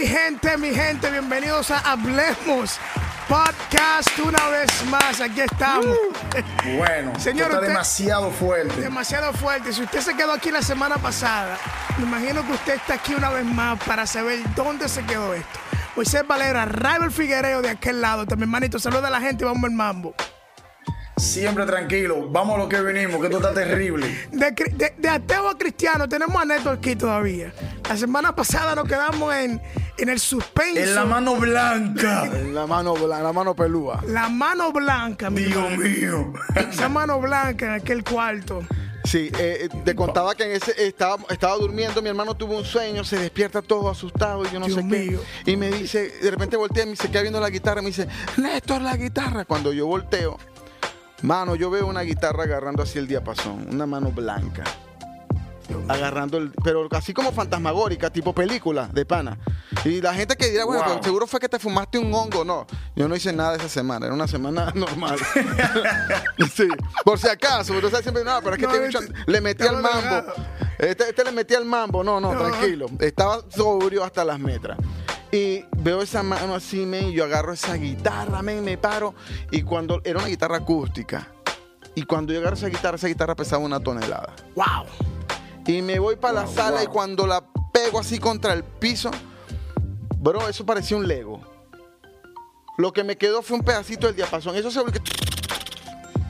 Mi 0.00 0.06
gente, 0.06 0.56
mi 0.56 0.74
gente, 0.74 1.10
bienvenidos 1.10 1.70
a 1.70 1.78
Hablemos 1.80 2.78
Podcast 3.28 4.18
una 4.24 4.48
vez 4.48 4.70
más. 4.86 5.20
Aquí 5.20 5.42
estamos. 5.42 5.94
Bueno, 6.78 7.12
Señor, 7.20 7.48
está 7.48 7.56
usted- 7.56 7.68
demasiado 7.68 8.30
fuerte. 8.30 8.80
Demasiado 8.80 9.32
fuerte. 9.34 9.74
Si 9.74 9.82
usted 9.82 10.00
se 10.00 10.14
quedó 10.16 10.32
aquí 10.32 10.50
la 10.50 10.62
semana 10.62 10.96
pasada, 10.96 11.58
me 11.98 12.04
imagino 12.04 12.46
que 12.46 12.52
usted 12.52 12.74
está 12.76 12.94
aquí 12.94 13.14
una 13.14 13.28
vez 13.28 13.44
más 13.44 13.78
para 13.84 14.06
saber 14.06 14.38
dónde 14.54 14.88
se 14.88 15.04
quedó 15.04 15.34
esto. 15.34 15.58
Moisés 15.94 16.26
Valera, 16.26 16.64
Rival 16.64 17.10
Figuereo 17.12 17.60
de 17.60 17.68
aquel 17.68 18.00
lado. 18.00 18.24
También, 18.24 18.48
manito, 18.48 18.78
saluda 18.78 19.08
a 19.08 19.10
la 19.10 19.20
gente 19.20 19.44
y 19.44 19.46
vamos 19.46 19.64
al 19.64 19.72
mambo. 19.76 20.14
Siempre 21.20 21.66
tranquilo. 21.66 22.28
Vamos 22.30 22.56
a 22.56 22.58
lo 22.58 22.68
que 22.68 22.80
venimos, 22.80 23.20
que 23.20 23.26
esto 23.26 23.36
está 23.38 23.52
terrible. 23.52 24.06
De, 24.32 24.54
cri- 24.54 24.72
de- 24.74 24.94
de 24.96 25.08
ateo 25.08 25.48
a 25.48 25.58
cristiano, 25.58 26.08
tenemos 26.08 26.40
a 26.40 26.44
Neto 26.44 26.70
aquí 26.70 26.96
todavía. 26.96 27.52
La 27.88 27.96
semana 27.96 28.34
pasada 28.34 28.74
nos 28.74 28.84
quedamos 28.86 29.34
en, 29.34 29.60
en 29.98 30.08
el 30.08 30.18
suspenso. 30.18 30.80
En 30.80 30.94
la 30.94 31.04
mano 31.04 31.36
blanca. 31.36 32.28
La 32.52 32.66
mano, 32.66 32.94
la, 33.06 33.20
la 33.22 33.32
mano 33.32 33.54
pelúa. 33.54 34.02
La 34.06 34.28
mano 34.28 34.72
blanca, 34.72 35.30
mi 35.30 35.42
Dios 35.44 35.76
mío. 35.76 36.32
Esa 36.54 36.88
mano 36.88 37.20
blanca 37.20 37.66
en 37.66 37.72
aquel 37.72 38.02
cuarto. 38.04 38.60
Sí, 39.04 39.30
eh, 39.38 39.62
eh, 39.62 39.68
te 39.84 39.94
contaba 39.94 40.34
que 40.34 40.44
en 40.44 40.52
ese 40.52 40.86
estaba, 40.86 41.16
estaba 41.30 41.56
durmiendo, 41.56 42.00
mi 42.02 42.10
hermano 42.10 42.34
tuvo 42.36 42.56
un 42.58 42.64
sueño, 42.64 43.02
se 43.02 43.18
despierta 43.18 43.62
todo 43.62 43.88
asustado 43.88 44.44
y 44.44 44.50
yo 44.50 44.60
no 44.60 44.66
Dios 44.66 44.76
sé 44.78 44.84
mío. 44.84 45.20
qué. 45.44 45.52
Y 45.52 45.56
me 45.56 45.70
dice, 45.70 46.10
de 46.22 46.30
repente 46.30 46.56
voltea 46.56 46.82
y 46.84 46.86
me 46.86 46.90
dice, 46.92 47.10
¿qué 47.10 47.20
viendo 47.22 47.40
la 47.40 47.50
guitarra? 47.50 47.80
Me 47.80 47.88
dice, 47.88 48.06
Néstor, 48.36 48.82
la 48.82 48.96
guitarra. 48.96 49.44
Cuando 49.46 49.72
yo 49.72 49.86
volteo, 49.86 50.38
mano, 51.22 51.54
yo 51.54 51.70
veo 51.70 51.86
una 51.86 52.02
guitarra 52.02 52.44
agarrando 52.44 52.82
así 52.82 52.98
el 52.98 53.06
diapasón, 53.06 53.66
una 53.72 53.86
mano 53.86 54.10
blanca. 54.10 54.64
Agarrando 55.88 56.36
el, 56.38 56.50
pero 56.64 56.88
así 56.90 57.14
como 57.14 57.30
fantasmagórica, 57.30 58.10
tipo 58.10 58.32
película 58.34 58.88
de 58.92 59.04
pana. 59.04 59.38
Y 59.84 60.00
la 60.00 60.12
gente 60.12 60.34
que 60.36 60.50
dirá, 60.50 60.64
bueno, 60.64 60.82
Wow. 60.82 60.90
pero 60.94 61.04
seguro 61.04 61.26
fue 61.28 61.38
que 61.38 61.48
te 61.48 61.60
fumaste 61.60 61.96
un 61.96 62.12
hongo. 62.12 62.44
No, 62.44 62.66
yo 62.96 63.06
no 63.06 63.14
hice 63.14 63.32
nada 63.32 63.54
esa 63.56 63.68
semana, 63.68 64.06
era 64.06 64.14
una 64.14 64.26
semana 64.26 64.72
normal. 64.74 65.16
sí, 66.54 66.66
por 67.04 67.18
si 67.20 67.28
acaso, 67.28 67.72
pero 67.74 67.88
sabes 67.88 68.02
siempre, 68.02 68.24
no, 68.24 68.40
pero 68.42 68.54
es 68.56 68.60
que 68.60 68.66
No, 68.66 68.74
este 68.74 68.98
este- 68.98 69.14
le 69.30 69.40
metí 69.40 69.62
al 69.64 69.80
mambo. 69.80 70.32
Este, 70.76 71.08
este 71.10 71.24
le 71.24 71.30
metí 71.32 71.54
al 71.54 71.64
mambo, 71.64 72.02
no, 72.02 72.20
no, 72.20 72.34
No. 72.34 72.40
tranquilo. 72.48 72.86
Estaba 72.98 73.38
sobrio 73.48 74.02
hasta 74.02 74.24
las 74.24 74.40
metras. 74.40 74.76
Y 75.32 75.64
veo 75.78 76.02
esa 76.02 76.22
mano 76.22 76.54
así, 76.54 76.86
men, 76.86 77.10
y 77.10 77.12
yo 77.12 77.24
agarro 77.24 77.52
esa 77.52 77.74
guitarra, 77.74 78.42
men, 78.42 78.64
me 78.64 78.76
paro. 78.76 79.14
Y 79.52 79.62
cuando 79.62 80.00
era 80.04 80.18
una 80.18 80.28
guitarra 80.28 80.56
acústica. 80.56 81.28
Y 81.94 82.02
cuando 82.02 82.32
yo 82.32 82.40
agarro 82.40 82.56
esa 82.56 82.68
guitarra, 82.68 82.96
esa 82.96 83.08
guitarra 83.08 83.36
pesaba 83.36 83.64
una 83.64 83.80
tonelada. 83.80 84.34
¡Wow! 84.54 84.86
Y 85.66 85.82
me 85.82 86.00
voy 86.00 86.16
para 86.16 86.34
la 86.34 86.44
Wow, 86.46 86.54
sala 86.54 86.82
y 86.82 86.88
cuando 86.88 87.28
la 87.28 87.44
pego 87.72 88.00
así 88.00 88.18
contra 88.18 88.52
el 88.52 88.64
piso, 88.64 89.10
bro, 90.18 90.48
eso 90.48 90.66
parecía 90.66 90.96
un 90.96 91.06
Lego. 91.06 91.40
Lo 92.76 92.92
que 92.92 93.04
me 93.04 93.16
quedó 93.16 93.40
fue 93.40 93.58
un 93.58 93.62
pedacito 93.62 94.08
del 94.08 94.16
diapasón. 94.16 94.56
Eso 94.56 94.70
se 94.70 94.80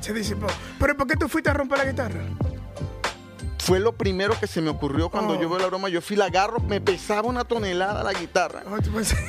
Se 0.03 0.13
disipó. 0.13 0.47
Pero 0.79 0.95
¿por 0.95 1.07
qué 1.07 1.17
tú 1.17 1.27
fuiste 1.27 1.49
a 1.49 1.55
romper 1.55 1.79
la 1.79 1.85
guitarra? 1.87 2.21
Fue 3.61 3.79
lo 3.79 3.93
primero 3.93 4.39
que 4.41 4.47
se 4.47 4.61
me 4.61 4.71
ocurrió 4.71 5.11
cuando 5.11 5.35
Oh. 5.35 5.41
yo 5.41 5.49
veo 5.49 5.59
la 5.59 5.67
broma. 5.67 5.89
Yo 5.89 6.01
fui, 6.01 6.17
la 6.17 6.27
agarro, 6.27 6.61
me 6.61 6.81
pesaba 6.81 7.29
una 7.29 7.45
tonelada 7.45 8.03
la 8.03 8.13
guitarra. 8.13 8.63
Oh, 8.71 8.79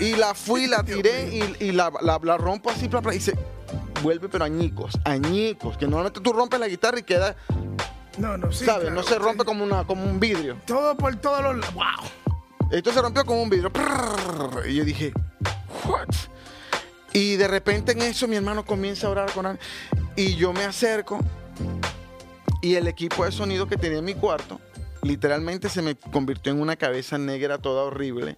Y 0.03 0.15
la 0.15 0.33
fui, 0.33 0.67
la 0.67 0.83
tiré 0.85 1.29
y, 1.59 1.65
y 1.65 1.71
la, 1.71 1.91
la- 2.01 2.19
la 2.23 2.37
rompo 2.37 2.69
así, 2.69 2.87
bla, 2.87 3.01
bla, 3.01 3.13
y 3.13 3.19
se 3.19 3.33
vuelve, 4.01 4.29
pero 4.29 4.45
añicos, 4.45 4.97
añicos. 5.05 5.77
Que 5.77 5.85
normalmente 5.85 6.21
tú 6.21 6.33
rompes 6.33 6.59
la 6.59 6.67
guitarra 6.67 6.99
y 6.99 7.03
queda, 7.03 7.35
No, 8.17 8.37
no, 8.37 8.51
sí. 8.51 8.65
¿sabes? 8.65 8.81
claro, 8.85 8.95
no 8.95 9.03
se 9.03 9.19
rompe 9.19 9.43
sí. 9.43 9.45
como, 9.45 9.63
una, 9.63 9.85
como 9.85 10.03
un 10.05 10.19
vidrio. 10.19 10.57
Todo 10.65 10.95
por 10.97 11.15
todos 11.17 11.41
los 11.43 11.57
lados. 11.57 11.73
¡Wow! 11.73 12.69
Esto 12.71 12.93
se 12.93 13.01
rompió 13.01 13.25
como 13.25 13.43
un 13.43 13.49
vidrio. 13.49 13.69
Y 14.67 14.75
yo 14.75 14.85
dije, 14.85 15.11
¿what? 15.85 16.07
Y 17.13 17.35
de 17.35 17.47
repente 17.49 17.91
en 17.91 18.01
eso 18.01 18.27
mi 18.29 18.37
hermano 18.37 18.63
comienza 18.65 19.07
a 19.07 19.09
orar 19.09 19.31
con 19.33 19.45
él. 19.45 19.59
Y 20.15 20.35
yo 20.35 20.53
me 20.53 20.63
acerco. 20.63 21.19
Y 22.61 22.75
el 22.75 22.87
equipo 22.87 23.25
de 23.25 23.31
sonido 23.31 23.67
que 23.67 23.77
tenía 23.77 23.99
en 23.99 24.05
mi 24.05 24.13
cuarto, 24.13 24.59
literalmente 25.01 25.67
se 25.69 25.81
me 25.81 25.95
convirtió 25.95 26.51
en 26.51 26.61
una 26.61 26.75
cabeza 26.75 27.17
negra 27.17 27.57
toda 27.57 27.83
horrible. 27.83 28.37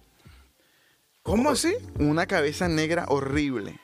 ¿Cómo 1.22 1.50
así? 1.50 1.74
Una 1.98 2.26
cabeza 2.26 2.68
negra 2.68 3.04
horrible. 3.08 3.78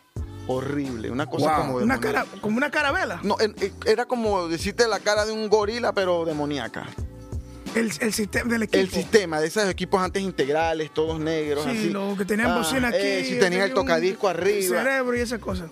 Horrible. 0.46 1.10
Una 1.10 1.26
cosa 1.26 1.46
Wow. 1.52 1.56
como 1.60 1.74
Una 1.76 1.94
demoníaca. 1.96 2.24
cara, 2.26 2.40
como 2.40 2.56
una 2.56 2.70
carabela. 2.70 3.20
No, 3.22 3.36
en- 3.40 3.54
era 3.86 4.06
como 4.06 4.48
decirte 4.48 4.88
la 4.88 4.98
cara 5.00 5.24
de 5.26 5.32
un 5.32 5.48
gorila, 5.48 5.92
pero 5.92 6.24
demoníaca. 6.24 6.86
El, 7.74 7.92
el 8.00 8.12
sistema 8.12 8.50
del 8.52 8.64
equipo. 8.64 8.78
El 8.78 8.90
sistema 8.90 9.40
de 9.40 9.46
esos 9.46 9.68
equipos 9.68 10.02
antes 10.02 10.22
integrales, 10.22 10.90
todos 10.92 11.20
negros. 11.20 11.64
Sí, 11.64 11.70
así. 11.70 11.90
lo 11.90 12.16
que 12.18 12.24
tenían 12.24 12.50
Ah, 12.50 12.58
bocina 12.58 12.88
aquí. 12.88 12.96
eh, 13.00 13.24
sí, 13.28 13.38
tenía 13.38 13.64
el 13.64 13.72
tocadisco 13.74 14.26
arriba. 14.28 14.78
Cerebro 14.82 15.16
y 15.16 15.20
esas 15.20 15.38
cosas. 15.38 15.70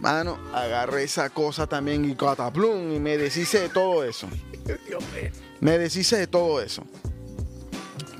Mano, 0.00 0.38
agarré 0.54 1.04
esa 1.04 1.28
cosa 1.30 1.66
también 1.66 2.04
y 2.04 2.14
cataplum 2.14 2.92
y 2.92 2.98
me 3.00 3.16
deshice 3.18 3.60
de 3.60 3.68
todo 3.68 4.02
eso. 4.04 4.28
Dios 4.64 5.02
mío. 5.14 5.30
Me 5.60 5.78
deshice 5.78 6.16
de 6.16 6.26
todo 6.26 6.60
eso. 6.62 6.82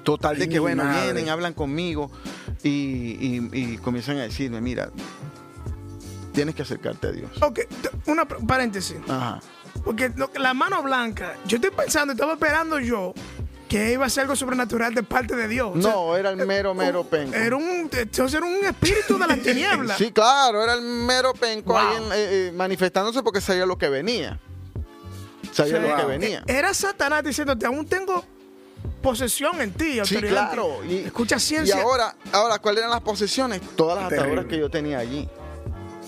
Total 0.02 0.36
de 0.36 0.44
Ay, 0.44 0.48
que, 0.48 0.58
bueno, 0.58 0.84
madre. 0.84 1.04
vienen, 1.12 1.28
hablan 1.28 1.54
conmigo 1.54 2.10
y, 2.62 2.68
y- 2.70 3.48
y 3.52 3.76
comienzan 3.78 4.18
a 4.18 4.22
decirme, 4.22 4.60
mira, 4.60 4.90
tienes 6.32 6.54
que 6.54 6.62
acercarte 6.62 7.06
a 7.08 7.12
Dios. 7.12 7.30
Ok, 7.42 7.60
una 8.06 8.26
paréntesis. 8.26 8.96
Ajá. 9.08 9.40
Porque 9.84 10.10
lo- 10.16 10.30
la 10.38 10.52
mano 10.54 10.82
blanca, 10.82 11.36
yo 11.46 11.56
estoy 11.56 11.70
pensando, 11.70 12.12
estaba 12.12 12.34
esperando 12.34 12.78
yo 12.80 13.14
que 13.70 13.92
iba 13.92 14.04
a 14.04 14.10
ser 14.10 14.22
algo 14.22 14.34
sobrenatural 14.34 14.92
de 14.94 15.02
parte 15.04 15.36
de 15.36 15.46
Dios. 15.46 15.70
O 15.76 15.80
sea, 15.80 15.92
No, 15.92 16.16
era 16.16 16.30
el 16.30 16.44
mero, 16.44 16.74
mero 16.74 17.04
penco. 17.04 17.36
Era 17.36 17.54
un, 17.54 17.88
entonces 17.92 18.34
era 18.34 18.44
un 18.44 18.64
espíritu 18.64 19.16
de 19.16 19.26
las 19.28 19.38
tinieblas. 19.42 19.96
Sí, 19.96 20.10
claro, 20.10 20.62
era 20.64 20.74
el 20.74 20.82
mero 20.82 21.32
penco 21.34 21.72
Wow. 21.72 21.78
ahí 21.80 21.96
en- 21.96 22.02
eh, 22.12 22.48
eh, 22.48 22.52
manifestándose 22.52 23.22
porque 23.22 23.40
sabía 23.40 23.64
lo 23.64 23.78
que 23.78 23.88
venía. 23.88 24.40
Sabía 25.52 25.78
O 25.78 25.82
sea, 25.82 25.88
lo 25.88 25.96
que 25.96 26.04
venía. 26.04 26.42
Era 26.48 26.74
Satanás 26.74 27.22
diciéndote, 27.22 27.64
aún 27.64 27.86
tengo 27.86 28.24
posesión 29.02 29.60
en 29.60 29.72
ti. 29.72 29.92
Sí, 29.92 29.98
autoridad 30.00 30.22
en 30.24 30.48
ti". 30.50 30.54
claro. 30.56 30.84
Y, 30.84 30.96
Escucha 31.06 31.36
y 31.36 31.40
ciencia. 31.40 31.80
ahora, 31.80 32.16
ahora, 32.32 32.58
¿cuáles 32.58 32.80
eran 32.80 32.90
las 32.90 33.02
posesiones? 33.02 33.60
Todas 33.76 33.98
las 34.00 34.08
Terrible. 34.08 34.32
ataduras 34.32 34.46
que 34.50 34.58
yo 34.58 34.68
tenía 34.68 34.98
allí. 34.98 35.28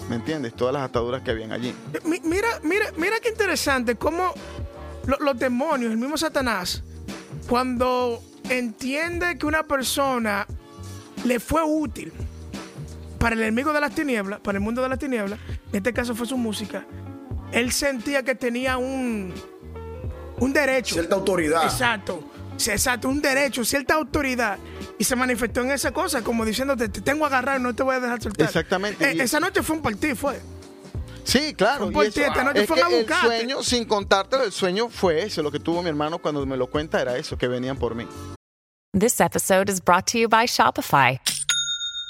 ¿Me 0.08 0.16
entiendes? 0.16 0.54
Todas 0.54 0.74
las 0.74 0.82
ataduras 0.82 1.22
que 1.22 1.30
habían 1.30 1.52
allí. 1.52 1.72
Mi- 2.04 2.20
Mira, 2.24 2.48
mira, 2.64 2.86
mira 2.96 3.20
qué 3.20 3.28
interesante 3.28 3.94
cómo 3.94 4.32
lo- 5.06 5.18
los 5.20 5.38
demonios, 5.38 5.92
el 5.92 5.96
mismo 5.98 6.16
Satanás, 6.18 6.82
cuando 7.48 8.22
entiende 8.48 9.36
que 9.38 9.46
una 9.46 9.62
persona 9.62 10.46
le 11.24 11.40
fue 11.40 11.62
útil 11.62 12.12
para 13.18 13.34
el 13.34 13.42
enemigo 13.42 13.72
de 13.72 13.80
las 13.80 13.94
tinieblas, 13.94 14.40
para 14.40 14.58
el 14.58 14.64
mundo 14.64 14.82
de 14.82 14.88
las 14.88 14.98
tinieblas, 14.98 15.38
en 15.70 15.76
este 15.76 15.92
caso 15.92 16.14
fue 16.14 16.26
su 16.26 16.36
música, 16.36 16.84
él 17.52 17.70
sentía 17.72 18.22
que 18.22 18.34
tenía 18.34 18.78
un, 18.78 19.32
un 20.38 20.52
derecho. 20.52 20.94
Cierta 20.94 21.14
autoridad. 21.14 21.64
Exacto. 21.64 22.28
Exacto, 22.66 23.08
un 23.08 23.20
derecho, 23.20 23.64
cierta 23.64 23.94
autoridad. 23.94 24.58
Y 24.98 25.04
se 25.04 25.16
manifestó 25.16 25.62
en 25.62 25.70
esa 25.72 25.90
cosa, 25.92 26.22
como 26.22 26.44
diciéndote, 26.44 26.88
te 26.88 27.00
tengo 27.00 27.26
agarrado 27.26 27.58
no 27.58 27.74
te 27.74 27.82
voy 27.82 27.96
a 27.96 28.00
dejar 28.00 28.22
soltar. 28.22 28.46
Exactamente. 28.46 29.04
Eh, 29.10 29.14
Y- 29.16 29.20
esa 29.20 29.40
noche 29.40 29.62
fue 29.62 29.76
un 29.76 29.82
partido, 29.82 30.14
fue. 30.14 30.38
Sí, 31.24 31.54
claro. 31.54 31.84
Fue 31.86 31.92
por 31.92 32.06
y 32.06 32.10
ti, 32.10 32.20
eso- 32.20 32.30
esta 32.30 32.44
noche 32.44 32.60
es 32.62 32.66
fueron 32.68 32.88
que 32.90 33.12
a 33.14 33.20
el 33.20 33.26
sueño, 33.26 33.62
sin 33.62 33.84
contártelo, 33.84 34.44
el 34.44 34.52
sueño 34.52 34.88
fue 34.88 35.22
eso. 35.22 35.42
Lo 35.42 35.50
que 35.50 35.60
tuvo 35.60 35.82
mi 35.82 35.88
hermano 35.88 36.18
cuando 36.18 36.44
me 36.46 36.56
lo 36.56 36.66
cuenta 36.68 37.00
era 37.00 37.16
eso, 37.16 37.36
que 37.36 37.48
venían 37.48 37.76
por 37.76 37.94
mí. 37.94 38.06
This 38.98 39.20
episode 39.20 39.70
is 39.70 39.80
brought 39.80 40.06
to 40.08 40.18
you 40.18 40.28
by 40.28 40.44
Shopify. 40.46 41.18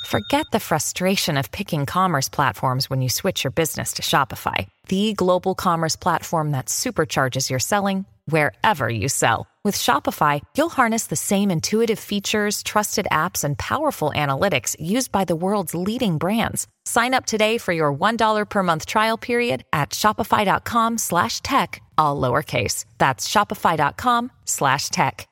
Forget 0.06 0.46
the 0.50 0.58
frustration 0.58 1.36
of 1.36 1.50
picking 1.52 1.86
commerce 1.86 2.28
platforms 2.28 2.90
when 2.90 3.00
you 3.00 3.08
switch 3.08 3.44
your 3.44 3.52
business 3.52 3.92
to 3.94 4.02
Shopify, 4.02 4.66
the 4.88 5.14
global 5.14 5.54
commerce 5.54 5.96
platform 5.96 6.50
that 6.50 6.66
supercharges 6.66 7.48
your 7.48 7.60
selling 7.60 8.04
wherever 8.32 8.88
you 8.88 9.08
sell. 9.08 9.46
With 9.64 9.76
Shopify, 9.76 10.40
you'll 10.56 10.70
harness 10.70 11.06
the 11.06 11.14
same 11.14 11.48
intuitive 11.52 12.00
features, 12.00 12.64
trusted 12.64 13.06
apps, 13.12 13.44
and 13.44 13.56
powerful 13.56 14.10
analytics 14.16 14.74
used 14.80 15.12
by 15.12 15.24
the 15.24 15.36
world's 15.36 15.72
leading 15.74 16.18
brands. 16.18 16.66
Sign 16.84 17.14
up 17.14 17.26
today 17.26 17.58
for 17.58 17.72
your 17.72 17.94
$1 17.94 18.48
per 18.48 18.62
month 18.64 18.86
trial 18.86 19.16
period 19.16 19.62
at 19.72 19.90
shopify.com 19.90 20.98
slash 20.98 21.40
tech, 21.42 21.80
all 21.96 22.20
lowercase. 22.20 22.86
That's 22.98 23.28
shopify.com 23.28 24.32
slash 24.46 24.88
tech. 24.88 25.28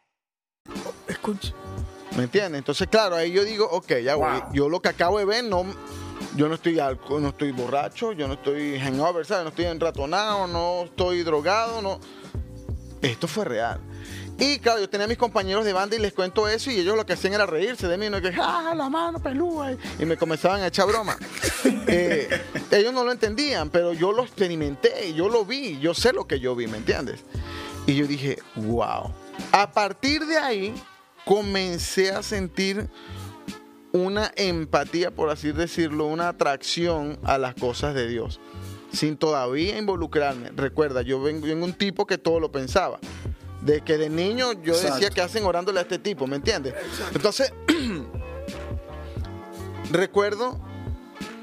Escucha. 1.09 1.53
¿Me 2.17 2.25
entiendes? 2.25 2.59
Entonces, 2.59 2.89
claro, 2.89 3.17
ahí 3.17 3.33
yo 3.33 3.45
digo, 3.45 3.67
ok, 3.71 4.01
ya 4.03 4.15
voy. 4.17 4.41
Wow. 4.41 4.53
Yo 4.53 4.69
lo 4.69 4.81
que 4.81 4.89
acabo 4.91 5.19
de 5.19 5.25
ver, 5.25 5.45
no, 5.45 5.65
yo 6.37 6.49
no 6.49 6.55
estoy 6.55 6.79
alco- 6.79 7.21
no 7.21 7.29
estoy 7.29 7.53
borracho, 7.53 8.13
yo 8.13 8.27
no 8.29 8.35
estoy 8.35 8.79
hangover, 8.79 9.25
¿sabes? 9.25 9.45
No 9.45 9.49
estoy 9.51 9.67
enratonado, 9.67 10.47
no 10.47 10.83
estoy 10.85 11.23
drogado, 11.23 11.81
no. 11.83 11.99
Esto 13.03 13.27
fue 13.29 13.45
real. 13.45 13.81
Y 14.39 14.59
claro, 14.59 14.81
yo 14.81 14.89
tenía 14.89 15.05
a 15.05 15.09
mis 15.09 15.19
compañeros 15.19 15.67
de 15.67 15.75
banda 15.75 15.97
y 15.97 15.99
les 15.99 16.15
cuento 16.15 16.49
eso 16.49 16.71
y 16.71 16.77
ellos 16.77 16.97
lo 16.97 17.05
que 17.05 17.13
hacían 17.13 17.35
era 17.35 17.45
reírse 17.45 17.87
de 17.87 17.99
mí, 17.99 18.09
no 18.09 18.23
que, 18.23 18.33
ah, 18.41 18.73
la 18.75 18.89
mano 18.89 19.23
pelúa, 19.23 19.73
y 19.99 20.07
me 20.07 20.17
comenzaban 20.17 20.63
a 20.63 20.69
echar 20.69 20.87
broma. 20.87 21.17
Eh, 21.93 22.29
ellos 22.71 22.95
no 22.95 23.05
lo 23.05 23.13
entendían, 23.13 23.69
pero 23.69 23.93
yo 23.93 24.13
lo 24.13 24.23
experimenté, 24.23 25.13
yo 25.13 25.29
lo 25.29 25.45
vi, 25.45 25.79
yo 25.79 25.93
sé 25.93 26.13
lo 26.13 26.27
que 26.27 26.41
yo 26.41 26.55
vi, 26.55 26.69
¿me 26.69 26.79
entiendes? 26.79 27.21
Y 27.87 27.97
yo 27.97 28.07
dije, 28.07 28.39
wow. 28.55 29.13
A 29.53 29.73
partir 29.73 30.25
de 30.25 30.39
ahí 30.39 30.75
comencé 31.25 32.13
a 32.13 32.23
sentir 32.23 32.89
una 33.93 34.33
empatía, 34.37 35.11
por 35.11 35.31
así 35.31 35.53
decirlo, 35.53 36.07
una 36.07 36.29
atracción 36.29 37.19
a 37.25 37.39
las 37.39 37.55
cosas 37.55 37.95
de 37.95 38.09
Dios, 38.09 38.41
sin 38.93 39.17
todavía 39.17 39.79
involucrarme. 39.79 40.51
Recuerda, 40.57 41.03
yo 41.03 41.21
vengo, 41.23 41.47
vengo 41.47 41.65
un 41.65 41.75
tipo 41.75 42.07
que 42.07 42.19
todo 42.19 42.41
lo 42.41 42.51
pensaba. 42.53 42.99
De 43.63 43.83
que 43.83 43.99
de 43.99 44.09
niño 44.09 44.53
yo 44.63 44.79
decía 44.79 45.11
que 45.11 45.21
hacen 45.21 45.45
orándole 45.45 45.81
a 45.81 45.83
este 45.83 45.99
tipo, 45.99 46.27
¿me 46.27 46.37
entiendes? 46.37 46.73
Entonces, 47.15 47.53
recuerdo, 49.91 50.59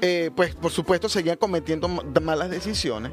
eh, 0.00 0.30
pues 0.34 0.54
por 0.54 0.70
supuesto 0.70 1.08
seguía 1.08 1.36
cometiendo 1.36 1.88
ma- 1.88 2.02
malas 2.20 2.50
decisiones 2.50 3.12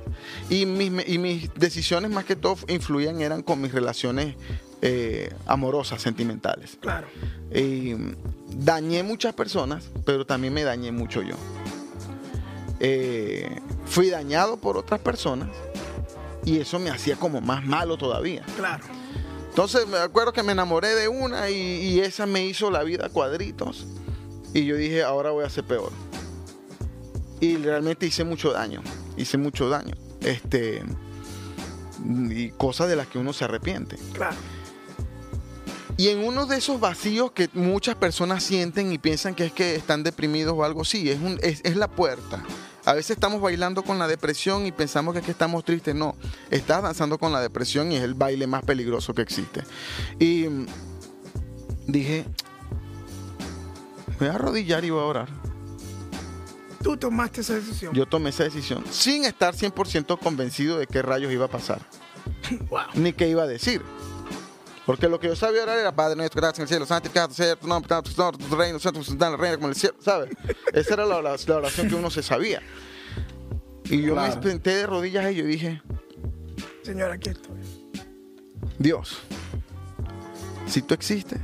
y 0.49 0.65
mis, 0.65 0.91
y 1.07 1.17
mis 1.17 1.53
decisiones 1.55 2.11
más 2.11 2.25
que 2.25 2.35
todo 2.35 2.57
influían 2.67 3.21
eran 3.21 3.41
con 3.43 3.61
mis 3.61 3.71
relaciones 3.71 4.35
eh, 4.81 5.33
amorosas, 5.45 6.01
sentimentales. 6.01 6.77
Claro. 6.79 7.07
Y 7.53 7.95
dañé 8.57 9.03
muchas 9.03 9.33
personas, 9.33 9.89
pero 10.05 10.25
también 10.25 10.53
me 10.53 10.63
dañé 10.63 10.91
mucho 10.91 11.21
yo. 11.21 11.35
Eh, 12.79 13.61
fui 13.85 14.09
dañado 14.09 14.57
por 14.57 14.77
otras 14.77 14.99
personas 14.99 15.49
y 16.43 16.59
eso 16.59 16.77
me 16.77 16.89
hacía 16.89 17.15
como 17.15 17.41
más 17.41 17.65
malo 17.65 17.97
todavía. 17.97 18.43
Claro. 18.57 18.83
Entonces 19.49 19.87
me 19.87 19.97
acuerdo 19.97 20.33
que 20.33 20.43
me 20.43 20.51
enamoré 20.51 20.89
de 20.95 21.07
una 21.07 21.49
y, 21.49 21.55
y 21.55 21.99
esa 22.01 22.25
me 22.25 22.45
hizo 22.45 22.69
la 22.69 22.83
vida 22.83 23.05
a 23.05 23.09
cuadritos. 23.09 23.87
Y 24.53 24.65
yo 24.65 24.75
dije, 24.77 25.03
ahora 25.03 25.31
voy 25.31 25.45
a 25.45 25.49
ser 25.49 25.65
peor. 25.65 25.91
Y 27.39 27.57
realmente 27.57 28.05
hice 28.05 28.23
mucho 28.23 28.51
daño. 28.51 28.81
Hice 29.17 29.37
mucho 29.37 29.69
daño. 29.69 29.95
Este. 30.21 30.83
Y 32.29 32.49
cosas 32.51 32.87
de 32.87 32.95
las 32.95 33.07
que 33.07 33.17
uno 33.17 33.33
se 33.33 33.45
arrepiente. 33.45 33.97
Claro. 34.13 34.35
Y 35.97 36.09
en 36.09 36.19
uno 36.19 36.45
de 36.45 36.57
esos 36.57 36.79
vacíos 36.79 37.31
que 37.31 37.49
muchas 37.53 37.95
personas 37.95 38.43
sienten 38.43 38.91
y 38.91 38.97
piensan 38.97 39.33
que 39.33 39.45
es 39.45 39.53
que 39.53 39.75
están 39.75 40.03
deprimidos 40.03 40.53
o 40.57 40.63
algo, 40.63 40.83
sí, 40.83 41.09
es, 41.09 41.19
un, 41.21 41.39
es, 41.41 41.61
es 41.63 41.77
la 41.77 41.87
puerta. 41.87 42.43
A 42.85 42.93
veces 42.93 43.11
estamos 43.11 43.41
bailando 43.41 43.83
con 43.83 43.97
la 43.97 44.07
depresión 44.07 44.65
y 44.65 44.71
pensamos 44.71 45.13
que 45.13 45.19
es 45.19 45.25
que 45.25 45.31
estamos 45.31 45.63
tristes. 45.65 45.95
No, 45.95 46.15
estás 46.51 46.83
danzando 46.83 47.17
con 47.17 47.31
la 47.33 47.41
depresión 47.41 47.91
y 47.91 47.95
es 47.97 48.03
el 48.03 48.13
baile 48.13 48.45
más 48.47 48.63
peligroso 48.63 49.13
que 49.13 49.23
existe. 49.23 49.63
Y 50.19 50.47
mm, 50.47 50.65
dije, 51.87 52.25
me 54.07 54.15
voy 54.19 54.27
a 54.27 54.33
arrodillar 54.35 54.85
y 54.85 54.91
voy 54.91 55.01
a 55.01 55.05
orar. 55.05 55.29
Tú 56.83 56.95
tomaste 56.95 57.41
esa 57.41 57.55
decisión. 57.55 57.93
Yo 57.95 58.05
tomé 58.05 58.29
esa 58.29 58.43
decisión 58.43 58.83
sin 58.91 59.25
estar 59.25 59.55
100% 59.55 60.19
convencido 60.19 60.77
de 60.77 60.85
qué 60.85 61.01
rayos 61.01 61.31
iba 61.33 61.45
a 61.45 61.49
pasar, 61.49 61.81
Wow. 62.69 62.81
ni 62.93 63.11
qué 63.13 63.27
iba 63.27 63.41
a 63.43 63.47
decir. 63.47 63.81
Porque 64.85 65.09
lo 65.09 65.19
que 65.19 65.27
yo 65.27 65.35
sabía 65.35 65.63
orar 65.63 65.79
era 65.79 65.95
Padre 65.95 66.15
nuestro, 66.15 66.39
gracias 66.39 66.59
en 66.59 66.63
el 66.63 66.67
cielo, 66.67 66.85
santificado 66.85 67.33
sea 67.33 67.55
tu 67.55 67.67
nombre, 67.67 67.89
tu 68.03 68.11
nombre, 68.21 68.45
tu 68.47 68.55
reino, 68.55 68.77
sea 68.79 68.91
tu 68.91 69.01
reina 69.01 69.55
como 69.55 69.69
el 69.69 69.75
cielo, 69.75 69.95
¿sabes? 69.99 70.29
Esa 70.73 70.93
era 70.93 71.05
la, 71.05 71.21
la- 71.23 71.35
la 71.47 71.55
oración 71.55 71.89
que 71.89 71.95
uno 71.95 72.09
se 72.11 72.21
sabía. 72.21 72.61
Y 73.85 74.01
yo 74.01 74.13
Claro. 74.13 74.35
me 74.41 74.43
senté 74.49 74.75
de 74.75 74.85
rodillas 74.87 75.31
y 75.31 75.35
yo 75.35 75.45
dije, 75.45 75.81
Señor, 76.83 77.11
aquí 77.11 77.29
estoy. 77.29 77.55
Dios, 78.77 79.17
si 80.67 80.81
tú 80.83 80.93
existes, 80.93 81.39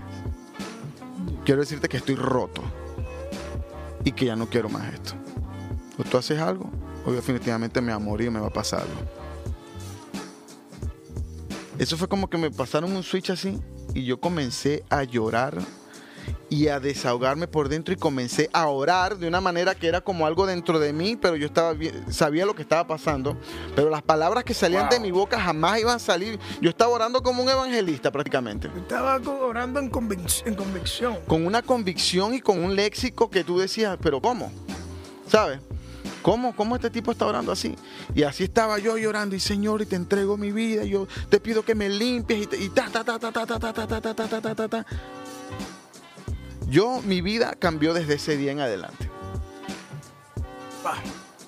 quiero 1.45 1.61
decirte 1.61 1.87
que 1.89 1.97
estoy 1.97 2.15
roto 2.15 2.61
y 4.03 4.11
que 4.11 4.25
ya 4.25 4.35
no 4.35 4.47
quiero 4.47 4.69
más 4.69 4.93
esto. 4.93 5.13
O 5.97 6.03
tú 6.03 6.17
haces 6.17 6.39
algo, 6.39 6.69
o 7.05 7.11
definitivamente 7.11 7.81
me 7.81 7.89
va 7.91 7.95
a 7.95 7.99
morir 7.99 8.29
me 8.31 8.39
va 8.39 8.47
a 8.47 8.53
pasar 8.53 8.81
algo. 8.81 9.20
Eso 11.79 11.97
fue 11.97 12.07
como 12.07 12.29
que 12.29 12.37
me 12.37 12.51
pasaron 12.51 12.91
un 12.95 13.03
switch 13.03 13.29
así 13.31 13.59
y 13.93 14.03
yo 14.05 14.19
comencé 14.19 14.83
a 14.89 15.03
llorar 15.03 15.57
y 16.49 16.67
a 16.67 16.79
desahogarme 16.79 17.47
por 17.47 17.69
dentro 17.69 17.93
y 17.93 17.97
comencé 17.97 18.49
a 18.53 18.67
orar 18.67 19.17
de 19.17 19.27
una 19.27 19.41
manera 19.41 19.73
que 19.73 19.87
era 19.87 20.01
como 20.01 20.27
algo 20.27 20.45
dentro 20.45 20.79
de 20.79 20.93
mí, 20.93 21.15
pero 21.15 21.35
yo 21.35 21.47
estaba 21.47 21.73
sabía 22.09 22.45
lo 22.45 22.53
que 22.53 22.61
estaba 22.61 22.85
pasando, 22.85 23.37
pero 23.75 23.89
las 23.89 24.03
palabras 24.03 24.43
que 24.43 24.53
salían 24.53 24.89
de 24.89 24.99
mi 24.99 25.11
boca 25.11 25.39
jamás 25.39 25.79
iban 25.79 25.95
a 25.95 25.99
salir. 25.99 26.39
Yo 26.61 26.69
estaba 26.69 26.91
orando 26.91 27.23
como 27.23 27.41
un 27.41 27.49
evangelista 27.49 28.11
prácticamente, 28.11 28.69
Yo 28.73 28.81
Estaba 28.81 29.15
orando 29.15 29.79
en, 29.79 29.89
convic- 29.89 30.43
en 30.45 30.55
convicción. 30.55 31.17
con 31.25 31.45
una 31.45 31.61
convicción 31.63 32.33
y 32.35 32.41
con 32.41 32.59
un 32.63 32.75
léxico 32.75 33.29
que 33.29 33.43
tú 33.43 33.57
decías, 33.57 33.97
pero 34.01 34.21
¿cómo? 34.21 34.51
¿Sabes? 35.27 35.59
¿Cómo, 36.21 36.55
¿Cómo 36.55 36.75
este 36.75 36.89
tipo 36.89 37.11
está 37.11 37.25
orando 37.25 37.51
así? 37.51 37.75
Y 38.13 38.23
así 38.23 38.43
estaba 38.43 38.77
yo 38.79 38.97
llorando 38.97 39.35
y 39.35 39.39
Señor, 39.39 39.81
y 39.81 39.85
te 39.87 39.95
entrego 39.95 40.37
mi 40.37 40.51
vida, 40.51 40.83
y 40.83 40.89
yo 40.89 41.07
te 41.29 41.39
pido 41.39 41.63
que 41.65 41.73
me 41.75 41.89
limpies 41.89 42.43
y, 42.43 42.47
te- 42.47 42.57
y 42.63 42.69
ta, 42.69 42.89
ta, 42.91 43.03
ta, 43.03 43.17
ta, 43.17 43.31
ta, 43.31 43.45
ta, 43.47 43.59
ta, 43.59 43.73
ta, 43.73 43.87
ta, 43.87 44.01
ta, 44.01 44.13
ta, 44.13 44.27
ta, 44.27 44.41
ta, 44.41 44.55
ta, 44.55 44.67
ta. 44.67 44.85
Yo, 46.67 47.01
mi 47.03 47.21
vida 47.21 47.55
cambió 47.57 47.93
desde 47.93 48.13
ese 48.15 48.37
día 48.37 48.51
en 48.51 48.59
adelante. 48.59 49.09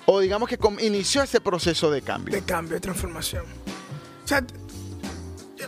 O 0.06 0.20
digamos 0.20 0.48
que 0.48 0.58
inició 0.80 1.22
ese 1.22 1.40
proceso 1.40 1.90
de 1.90 2.02
cambio. 2.02 2.34
de 2.34 2.42
cambio, 2.42 2.74
de 2.74 2.80
transformación. 2.80 3.44
O 4.24 4.28
sea, 4.28 4.44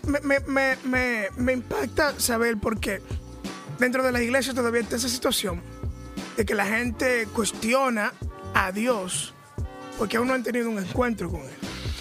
me, 0.06 0.20
me- 0.20 0.40
me- 0.40 0.76
me- 0.84 1.28
me 1.36 1.52
impacta 1.54 2.18
saber 2.20 2.58
por 2.58 2.78
qué 2.78 3.00
dentro 3.78 4.02
de 4.02 4.12
la 4.12 4.20
iglesia 4.22 4.52
todavía 4.52 4.82
está 4.82 4.96
esa 4.96 5.08
situación 5.08 5.62
de 6.36 6.44
que 6.44 6.54
la 6.54 6.66
gente 6.66 7.26
cuestiona 7.32 8.12
Dios 8.72 9.34
porque 9.98 10.16
aún 10.16 10.28
no 10.28 10.34
han 10.34 10.42
tenido 10.42 10.68
un 10.68 10.78
encuentro 10.78 11.30
con 11.30 11.40
Él. 11.40 11.50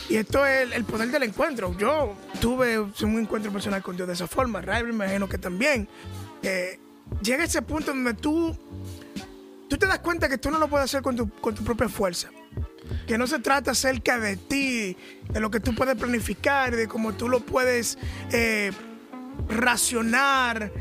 Y 0.09 0.17
esto 0.17 0.45
es 0.45 0.63
el, 0.63 0.73
el 0.73 0.83
poder 0.83 1.09
del 1.09 1.23
encuentro. 1.23 1.75
Yo 1.77 2.15
tuve 2.39 2.79
un 2.79 3.19
encuentro 3.19 3.51
personal 3.51 3.81
con 3.81 3.95
Dios 3.95 4.07
de 4.07 4.13
esa 4.13 4.27
forma. 4.27 4.61
Ray, 4.61 4.83
me 4.83 4.89
imagino 4.89 5.27
que 5.27 5.37
también. 5.37 5.87
Eh, 6.43 6.79
llega 7.21 7.43
ese 7.43 7.61
punto 7.61 7.91
donde 7.91 8.13
tú, 8.13 8.55
tú 9.67 9.77
te 9.77 9.87
das 9.87 9.99
cuenta 9.99 10.29
que 10.29 10.37
tú 10.37 10.51
no 10.51 10.59
lo 10.59 10.67
puedes 10.67 10.85
hacer 10.85 11.01
con 11.01 11.15
tu, 11.15 11.29
con 11.29 11.55
tu 11.55 11.63
propia 11.63 11.89
fuerza 11.89 12.29
que 13.07 13.17
no 13.17 13.27
se 13.27 13.39
trata 13.39 13.71
acerca 13.71 14.19
de 14.19 14.35
ti, 14.35 14.97
de 15.29 15.39
lo 15.39 15.51
que 15.51 15.59
tú 15.59 15.75
puedes 15.75 15.95
planificar, 15.95 16.75
de 16.75 16.87
cómo 16.87 17.13
tú 17.13 17.29
lo 17.29 17.39
puedes 17.39 17.97
eh, 18.31 18.71
racionar. 19.49 20.71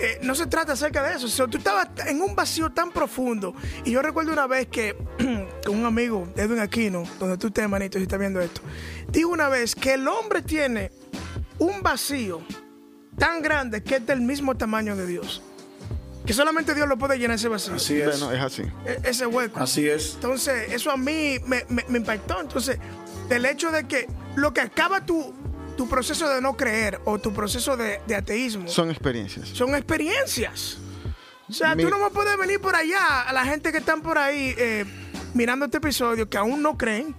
Eh, 0.00 0.18
no 0.22 0.34
se 0.34 0.46
trata 0.46 0.72
acerca 0.72 1.02
de 1.02 1.14
eso. 1.16 1.26
O 1.26 1.28
sea, 1.28 1.46
tú 1.46 1.58
estabas 1.58 1.88
en 2.06 2.20
un 2.20 2.34
vacío 2.34 2.70
tan 2.70 2.90
profundo. 2.90 3.54
Y 3.84 3.92
yo 3.92 4.02
recuerdo 4.02 4.32
una 4.32 4.46
vez 4.46 4.66
que 4.68 4.96
con 5.66 5.76
un 5.78 5.84
amigo, 5.86 6.28
Edwin 6.36 6.58
Aquino, 6.58 7.04
donde 7.20 7.38
tú 7.38 7.46
estés, 7.48 7.68
manito, 7.68 7.98
si 7.98 8.02
estás 8.04 8.18
viendo 8.18 8.40
esto, 8.40 8.60
dijo 9.08 9.28
una 9.30 9.48
vez 9.48 9.74
que 9.74 9.94
el 9.94 10.06
hombre 10.08 10.42
tiene 10.42 10.90
un 11.58 11.82
vacío 11.82 12.40
tan 13.18 13.40
grande 13.42 13.82
que 13.82 13.96
es 13.96 14.06
del 14.06 14.20
mismo 14.20 14.56
tamaño 14.56 14.96
de 14.96 15.06
Dios. 15.06 15.42
Que 16.26 16.32
solamente 16.32 16.74
Dios 16.74 16.88
lo 16.88 16.96
puede 16.96 17.18
llenar 17.18 17.36
ese 17.36 17.48
vacío. 17.48 17.74
Así 17.74 18.00
es. 18.00 18.06
Bueno, 18.18 18.32
es 18.32 18.40
así. 18.42 18.62
E- 18.86 18.98
ese 19.04 19.26
hueco. 19.26 19.60
Así 19.60 19.86
es. 19.88 20.14
Entonces, 20.14 20.72
eso 20.72 20.90
a 20.90 20.96
mí 20.96 21.38
me, 21.46 21.64
me- 21.68 21.84
me 21.86 21.98
impactó. 21.98 22.40
Entonces, 22.40 22.78
del 23.28 23.44
hecho 23.44 23.70
de 23.70 23.86
que 23.86 24.08
lo 24.34 24.52
que 24.54 24.62
acaba 24.62 25.04
tu, 25.04 25.34
tu 25.76 25.88
proceso 25.88 26.28
de 26.28 26.40
no 26.40 26.56
creer 26.56 27.00
o 27.04 27.18
tu 27.18 27.32
proceso 27.32 27.76
de, 27.76 28.00
de 28.06 28.14
ateísmo 28.16 28.68
son, 28.68 28.74
Son 28.74 28.90
experiencias. 28.90 29.48
experiencias. 29.58 30.78
O 31.48 31.52
sea, 31.52 31.74
Mi- 31.74 31.82
tú 31.82 31.90
no 31.90 31.98
me 31.98 32.10
puedes 32.10 32.36
venir 32.38 32.60
por 32.60 32.74
allá 32.74 33.22
a 33.22 33.32
la 33.32 33.44
gente 33.44 33.70
que 33.72 33.78
están 33.78 34.00
por 34.00 34.16
ahí 34.18 34.54
eh, 34.56 34.84
mirando 35.34 35.66
este 35.66 35.76
episodio 35.78 36.28
que 36.28 36.38
aún 36.38 36.62
no 36.62 36.76
creen. 36.78 37.14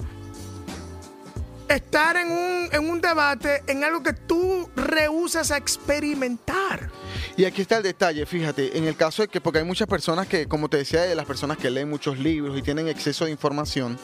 Estar 1.68 2.16
en 2.18 2.32
un, 2.32 2.70
en 2.72 2.90
un 2.90 3.02
debate 3.02 3.64
en 3.68 3.84
algo 3.84 4.04
que 4.04 4.14
tú 4.14 4.70
rehusas 4.76 5.50
a 5.52 5.58
experimentar. 5.58 6.92
Y 7.38 7.44
aquí 7.44 7.62
está 7.62 7.78
el 7.78 7.84
detalle, 7.84 8.26
fíjate, 8.26 8.78
en 8.78 8.86
el 8.86 8.96
caso 8.96 9.22
de 9.22 9.28
que, 9.28 9.42
porque 9.42 9.60
hay 9.60 9.66
muchas 9.66 9.88
personas 9.90 10.26
que, 10.26 10.48
como 10.48 10.70
te 10.70 10.78
decía, 10.78 11.02
de 11.02 11.16
las 11.16 11.26
personas 11.26 11.58
que 11.58 11.70
leen 11.70 11.90
muchos 11.90 12.18
libros 12.18 12.58
y 12.58 12.62
tienen 12.62 12.88
exceso 12.88 13.26
de 13.26 13.32
información, 13.32 13.98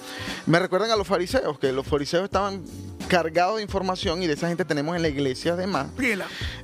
me 0.45 0.59
recuerdan 0.59 0.91
a 0.91 0.97
los 0.97 1.07
fariseos, 1.07 1.57
que 1.57 1.71
los 1.71 1.87
fariseos 1.87 2.25
estaban 2.25 2.61
cargados 3.07 3.57
de 3.57 3.63
información 3.63 4.21
y 4.21 4.27
de 4.27 4.33
esa 4.33 4.49
gente 4.49 4.65
tenemos 4.65 4.95
en 4.95 5.01
la 5.01 5.07
iglesia 5.07 5.53
además, 5.53 5.87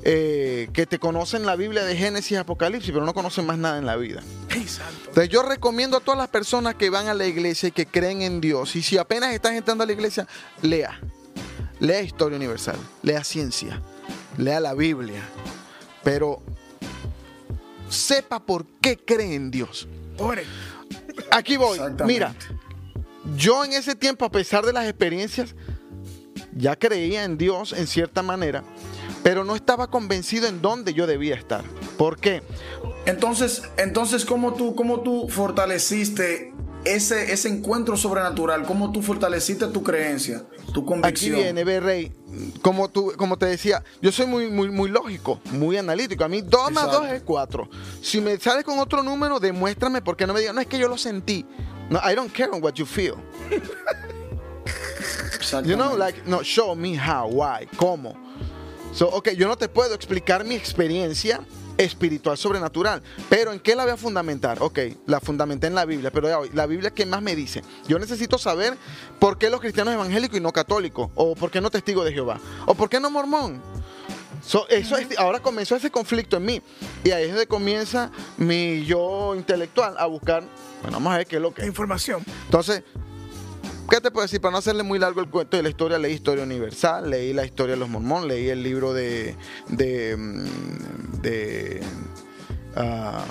eh, 0.04 0.70
que 0.74 0.86
te 0.86 1.00
conocen 1.00 1.46
la 1.46 1.56
Biblia 1.56 1.86
de 1.86 1.96
Génesis 1.96 2.34
y 2.34 2.36
Apocalipsis, 2.36 2.92
pero 2.92 3.06
no 3.06 3.14
conocen 3.14 3.46
más 3.46 3.58
nada 3.58 3.78
en 3.78 3.86
la 3.86 3.96
vida. 3.96 4.22
Entonces 5.08 5.30
yo 5.30 5.44
recomiendo 5.44 5.98
a 5.98 6.00
todas 6.02 6.18
las 6.18 6.28
personas 6.28 6.76
que 6.76 6.90
van 6.90 7.08
a 7.08 7.14
la 7.14 7.26
iglesia 7.26 7.70
y 7.70 7.72
que 7.72 7.86
creen 7.86 8.22
en 8.22 8.42
Dios, 8.42 8.76
y 8.76 8.82
si 8.82 8.98
apenas 8.98 9.34
estás 9.34 9.54
entrando 9.54 9.86
a 9.86 9.88
la 9.88 9.94
iglesia, 9.94 10.28
lea. 10.62 11.00
Lea 11.80 12.02
historia 12.02 12.38
universal, 12.38 12.78
lea 13.04 13.24
ciencia, 13.24 13.82
lea 14.38 14.60
la 14.60 14.74
Biblia, 14.74 15.22
pero 16.04 16.42
sepa 17.90 18.46
por 18.46 18.66
qué 18.82 18.98
cree 18.98 19.36
en 19.36 19.52
Dios. 19.52 19.88
Ore. 20.18 20.44
Aquí 21.32 21.58
voy. 21.58 21.80
Mira, 22.06 22.34
yo 23.36 23.64
en 23.66 23.74
ese 23.74 23.96
tiempo, 23.96 24.26
a 24.26 24.32
pesar 24.32 24.66
de 24.66 24.74
las 24.74 24.86
experiencias, 24.86 25.56
ya 26.56 26.76
creía 26.76 27.24
en 27.24 27.38
Dios 27.38 27.74
en 27.74 27.88
cierta 27.88 28.24
manera, 28.24 28.64
pero 29.24 29.44
no 29.44 29.56
estaba 29.56 29.88
convencido 29.88 30.48
en 30.48 30.62
dónde 30.62 30.94
yo 30.94 31.08
debía 31.08 31.36
estar. 31.36 31.64
¿Por 31.98 32.20
qué? 32.20 32.42
Entonces, 33.06 33.64
entonces 33.78 34.26
¿cómo 34.26 34.54
tú, 34.54 34.76
cómo 34.76 35.02
tú 35.02 35.28
fortaleciste 35.30 36.54
ese, 36.96 37.32
ese 37.32 37.50
encuentro 37.50 37.98
sobrenatural, 37.98 38.64
cómo 38.66 38.92
tú 38.92 39.02
fortaleciste 39.02 39.68
tu 39.68 39.84
creencia, 39.84 40.46
tu 40.74 40.82
Aquí 40.82 40.86
convicción. 40.86 41.36
viene, 41.36 41.64
ve, 41.64 41.80
Rey. 41.80 42.14
Como, 42.62 42.90
tú, 42.90 43.14
como 43.18 43.38
te 43.38 43.46
decía, 43.46 43.84
yo 44.02 44.12
soy 44.12 44.26
muy, 44.28 44.50
muy, 44.50 44.70
muy 44.70 44.90
lógico, 44.90 45.40
muy 45.52 45.78
analítico. 45.78 46.24
A 46.24 46.28
mí 46.28 46.42
2 46.42 46.72
más 46.72 46.86
Exacto. 46.86 47.04
2 47.04 47.12
es 47.14 47.22
4. 47.24 47.70
Si 48.02 48.22
me 48.22 48.38
sales 48.38 48.64
con 48.64 48.78
otro 48.80 49.04
número, 49.04 49.40
demuéstrame 49.40 50.02
porque 50.02 50.28
no 50.28 50.34
me 50.34 50.40
digas, 50.42 50.54
no 50.56 50.62
es 50.62 50.68
que 50.68 50.78
yo 50.80 50.88
lo 50.88 50.98
sentí. 50.98 51.46
No, 51.90 52.00
I 52.00 52.16
don't 52.16 52.32
care 52.32 52.50
on 52.52 52.62
what 52.62 52.74
you 52.74 52.86
feel. 52.86 53.16
You 55.64 55.76
know, 55.76 55.96
like, 55.98 56.24
no, 56.26 56.42
show 56.44 56.76
me 56.76 56.98
how, 56.98 57.28
why, 57.30 57.68
cómo. 57.78 58.16
So, 58.94 59.08
ok, 59.08 59.30
yo 59.32 59.48
no 59.48 59.56
te 59.56 59.70
puedo 59.70 59.94
explicar 59.96 60.44
mi 60.44 60.56
experiencia 60.56 61.40
espiritual 61.78 62.38
sobrenatural, 62.38 63.02
pero 63.30 63.52
¿en 63.54 63.60
qué 63.60 63.76
la 63.76 63.84
voy 63.84 63.94
a 63.94 63.98
fundamentar? 63.98 64.58
Ok, 64.62 64.80
la 65.06 65.20
fundamenté 65.20 65.68
en 65.68 65.76
la 65.76 65.86
Biblia, 65.86 66.12
pero 66.12 66.28
ya 66.28 66.40
la 66.54 66.66
Biblia 66.66 66.92
¿qué 66.92 67.06
más 67.06 67.22
me 67.22 67.36
dice? 67.36 67.64
Yo 67.88 68.00
necesito 68.00 68.38
saber 68.38 68.78
por 69.20 69.38
qué 69.38 69.50
los 69.50 69.60
cristianos 69.62 69.94
evangélicos 69.94 70.38
y 70.38 70.42
no 70.42 70.52
católicos, 70.52 71.10
o 71.16 71.36
por 71.36 71.52
qué 71.52 71.62
no 71.62 71.70
testigos 71.70 72.06
de 72.06 72.14
Jehová, 72.14 72.40
o 72.66 72.74
por 72.76 72.90
qué 72.90 73.00
no 73.00 73.10
mormón. 73.10 73.62
So, 74.46 74.68
eso 74.70 74.98
es- 74.98 75.18
ahora 75.18 75.40
comenzó 75.40 75.76
ese 75.76 75.90
conflicto 75.92 76.38
en 76.38 76.46
mí. 76.46 76.62
Y 77.04 77.12
ahí 77.12 77.24
es 77.24 77.30
donde 77.32 77.48
comienza 77.48 78.12
mi 78.38 78.86
yo 78.86 79.36
intelectual 79.36 79.96
a 79.98 80.06
buscar, 80.06 80.44
bueno, 80.84 80.98
vamos 80.98 81.14
a 81.14 81.18
ver 81.18 81.28
qué 81.28 81.38
es 81.38 81.42
lo 81.42 81.54
que. 81.54 81.66
Información. 81.66 82.24
Entonces, 82.46 82.84
¿qué 83.90 84.02
te 84.02 84.12
puedo 84.12 84.24
decir? 84.26 84.40
Para 84.42 84.52
no 84.54 84.58
hacerle 84.58 84.84
muy 84.84 85.00
largo 85.00 85.22
el 85.22 85.30
cuento 85.30 85.58
de 85.58 85.64
la 85.64 85.70
historia, 85.70 85.98
leí 85.98 86.14
Historia 86.14 86.44
Universal, 86.44 87.10
leí 87.10 87.34
la 87.34 87.46
historia 87.46 87.76
de 87.76 87.80
los 87.80 87.90
mormones, 87.90 88.28
leí 88.28 88.50
el 88.50 88.64
libro 88.64 88.94
de. 88.94 89.36
de. 89.70 90.16
mm, 90.18 91.22
de, 91.22 91.82
ah, 92.76 93.24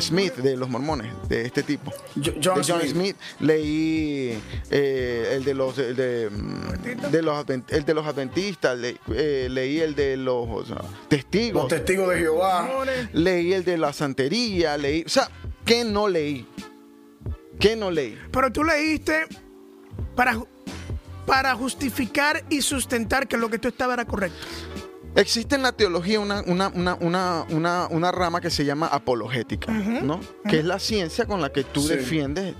Smith, 0.00 0.34
de 0.36 0.56
los 0.56 0.68
mormones, 0.68 1.12
de 1.28 1.42
este 1.46 1.62
tipo. 1.62 1.92
Jo- 2.16 2.32
John 2.42 2.60
de 2.60 2.64
John 2.66 2.80
Smith. 2.80 2.90
Smith. 2.90 3.16
Leí 3.38 4.36
eh, 4.70 5.32
el 5.36 5.44
de 5.44 5.54
los. 5.54 5.76
de, 5.76 6.30
los, 7.22 7.44
el 7.68 7.84
de 7.84 7.94
los 7.94 8.06
adventistas, 8.06 8.76
le- 8.76 8.96
eh, 9.14 9.46
leí 9.50 9.78
el 9.80 9.94
de 9.94 10.16
los 10.16 10.48
o 10.50 10.64
sea, 10.66 10.78
testigos. 11.08 11.62
Los 11.64 11.68
testigos 11.70 12.08
de 12.10 12.18
Jehová. 12.18 12.68
Leí 13.12 13.52
el 13.52 13.64
de 13.64 13.78
la 13.78 13.92
santería, 13.92 14.76
leí. 14.76 15.04
O 15.06 15.08
sea, 15.08 15.30
¿qué 15.64 15.84
no 15.84 16.08
leí? 16.08 16.44
¿Qué 17.58 17.76
no 17.76 17.90
leí? 17.90 18.18
Pero 18.30 18.50
tú 18.52 18.64
leíste 18.64 19.26
para, 20.16 20.38
para 21.26 21.54
justificar 21.54 22.44
y 22.50 22.62
sustentar 22.62 23.28
que 23.28 23.36
lo 23.36 23.48
que 23.48 23.58
tú 23.58 23.68
estabas 23.68 23.94
era 23.94 24.04
correcto. 24.04 24.38
Existe 25.16 25.54
en 25.54 25.62
la 25.62 25.70
teología 25.70 26.18
una, 26.18 26.42
una, 26.42 26.68
una, 26.74 26.94
una, 26.96 27.46
una, 27.48 27.86
una 27.88 28.10
rama 28.10 28.40
que 28.40 28.50
se 28.50 28.64
llama 28.64 28.88
apologética, 28.88 29.70
¿no? 29.70 30.18
Que 30.48 30.58
es 30.58 30.64
la 30.64 30.80
ciencia 30.80 31.24
con 31.26 31.40
la 31.40 31.52
que 31.52 31.62
tú 31.62 31.82
Sí. 31.82 31.90
defiendes 31.90 32.56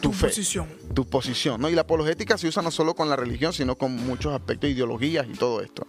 Tu 0.00 0.10
fe, 0.14 0.28
posición. 0.28 0.68
tu 0.94 1.04
posición, 1.06 1.60
¿no? 1.60 1.68
Y 1.68 1.74
la 1.74 1.82
apologética 1.82 2.38
se 2.38 2.48
usa 2.48 2.62
no 2.62 2.70
solo 2.70 2.94
con 2.94 3.10
la 3.10 3.16
religión, 3.16 3.52
sino 3.52 3.76
con 3.76 3.94
muchos 3.94 4.32
aspectos, 4.32 4.70
ideologías 4.70 5.26
y 5.28 5.34
todo 5.36 5.60
esto. 5.60 5.86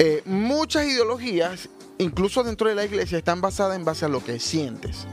Eh, 0.00 0.22
muchas 0.24 0.84
ideologías, 0.88 1.68
incluso 1.98 2.42
dentro 2.42 2.68
de 2.68 2.74
la 2.74 2.84
iglesia, 2.84 3.16
están 3.16 3.40
basadas 3.40 3.76
en 3.76 3.84
base 3.84 4.04
a 4.04 4.08
lo 4.08 4.24
que 4.24 4.40
sientes. 4.40 5.06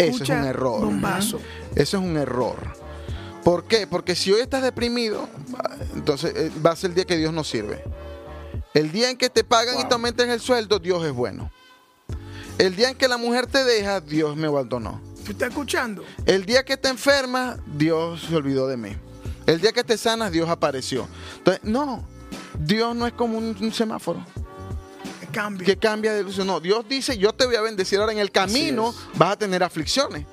Eso 0.00 0.24
es 0.24 0.30
un 0.30 0.44
error. 0.44 0.84
Bombazo. 0.84 1.40
Eso 1.74 1.96
es 1.98 2.02
un 2.02 2.16
error. 2.16 2.56
¿Por 3.44 3.64
qué? 3.64 3.86
Porque 3.86 4.14
si 4.14 4.32
hoy 4.32 4.40
estás 4.40 4.62
deprimido, 4.62 5.28
entonces 5.94 6.32
eh, 6.36 6.50
va 6.64 6.72
a 6.72 6.76
ser 6.76 6.90
el 6.90 6.94
día 6.96 7.04
que 7.04 7.16
Dios 7.16 7.32
no 7.32 7.44
sirve. 7.44 7.82
El 8.74 8.92
día 8.92 9.10
en 9.10 9.16
que 9.16 9.30
te 9.30 9.44
pagan 9.44 9.80
y 9.80 9.84
te 9.88 9.94
aumenten 9.94 10.30
el 10.30 10.40
sueldo, 10.40 10.78
Dios 10.78 11.04
es 11.04 11.12
bueno. 11.12 11.50
El 12.58 12.76
día 12.76 12.90
en 12.90 12.96
que 12.96 13.08
la 13.08 13.16
mujer 13.16 13.46
te 13.46 13.64
deja, 13.64 14.00
Dios 14.00 14.36
me 14.36 14.46
abandonó. 14.46 15.00
¿Tú 15.24 15.32
estás 15.32 15.48
escuchando? 15.48 16.04
El 16.26 16.44
día 16.44 16.64
que 16.64 16.76
te 16.76 16.88
enfermas, 16.88 17.58
Dios 17.66 18.26
se 18.28 18.36
olvidó 18.36 18.68
de 18.68 18.76
mí. 18.76 18.96
El 19.46 19.60
día 19.60 19.72
que 19.72 19.82
te 19.82 19.96
sanas, 19.96 20.30
Dios 20.30 20.48
apareció. 20.48 21.08
Entonces, 21.38 21.64
no, 21.64 22.06
Dios 22.58 22.94
no 22.94 23.06
es 23.06 23.12
como 23.14 23.38
un, 23.38 23.56
un 23.60 23.72
semáforo 23.72 24.24
Cambio. 25.32 25.66
que 25.66 25.76
cambia 25.76 26.12
de 26.12 26.22
luz. 26.22 26.38
No, 26.38 26.60
Dios 26.60 26.84
dice, 26.88 27.16
yo 27.18 27.32
te 27.32 27.46
voy 27.46 27.56
a 27.56 27.60
bendecir. 27.60 27.98
Ahora 28.00 28.12
en 28.12 28.18
el 28.18 28.30
camino 28.30 28.94
vas 29.14 29.32
a 29.32 29.36
tener 29.36 29.62
aflicciones. 29.62 30.26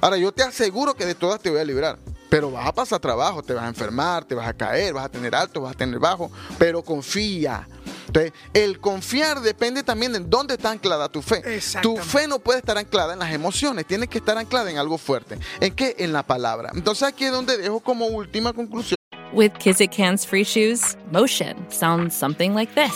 Ahora 0.00 0.16
yo 0.16 0.32
te 0.32 0.42
aseguro 0.42 0.94
que 0.94 1.04
de 1.06 1.14
todas 1.14 1.40
te 1.40 1.50
voy 1.50 1.60
a 1.60 1.64
librar. 1.64 1.98
Pero 2.30 2.50
vas 2.50 2.66
a 2.66 2.72
pasar 2.72 3.00
trabajo, 3.00 3.42
te 3.42 3.54
vas 3.54 3.64
a 3.64 3.68
enfermar, 3.68 4.24
te 4.24 4.34
vas 4.34 4.46
a 4.46 4.52
caer, 4.52 4.92
vas 4.92 5.06
a 5.06 5.08
tener 5.08 5.34
alto, 5.34 5.62
vas 5.62 5.72
a 5.74 5.76
tener 5.76 5.98
bajo. 5.98 6.30
Pero 6.58 6.82
confía. 6.82 7.66
Entonces, 8.06 8.32
el 8.54 8.80
confiar 8.80 9.40
depende 9.40 9.82
también 9.82 10.12
de 10.12 10.20
dónde 10.20 10.54
está 10.54 10.70
anclada 10.70 11.08
tu 11.08 11.22
fe. 11.22 11.60
Tu 11.82 11.96
fe 11.96 12.26
no 12.26 12.38
puede 12.38 12.58
estar 12.58 12.76
anclada 12.76 13.12
en 13.12 13.18
las 13.18 13.32
emociones, 13.32 13.86
tiene 13.86 14.08
que 14.08 14.18
estar 14.18 14.36
anclada 14.36 14.70
en 14.70 14.78
algo 14.78 14.98
fuerte. 14.98 15.38
¿En 15.60 15.74
qué? 15.74 15.94
En 15.98 16.12
la 16.12 16.22
palabra. 16.22 16.70
Entonces 16.74 17.06
aquí 17.06 17.24
es 17.24 17.32
donde 17.32 17.56
dejo 17.58 17.80
como 17.80 18.06
última 18.06 18.52
conclusión. 18.52 18.96
With 19.32 19.52
Kizik 19.58 19.98
hands 19.98 20.26
free 20.26 20.42
shoes, 20.42 20.96
motion 21.12 21.54
sounds 21.70 22.14
something 22.14 22.54
like 22.54 22.72
this. 22.74 22.94